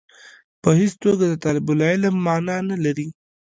په 0.61 0.69
هېڅ 0.79 0.93
توګه 1.03 1.23
د 1.27 1.35
طالب 1.43 1.65
العلم 1.73 2.15
معنا 2.25 2.57
نه 2.69 2.77
لري. 2.85 3.07